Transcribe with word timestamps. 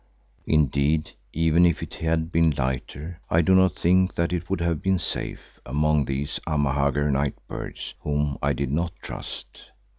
Indeed, 0.47 1.11
even 1.31 1.63
if 1.63 1.83
it 1.83 1.93
had 1.93 2.31
been 2.31 2.49
lighter, 2.57 3.19
I 3.29 3.43
do 3.43 3.53
not 3.53 3.75
think 3.75 4.15
that 4.15 4.33
it 4.33 4.49
would 4.49 4.59
have 4.59 4.81
been 4.81 4.97
safe 4.97 5.59
among 5.63 6.05
these 6.05 6.39
Amahagger 6.47 7.11
nightbirds 7.11 7.93
whom 7.99 8.39
I 8.41 8.53
did 8.53 8.71
not 8.71 8.93
trust. 9.03 9.65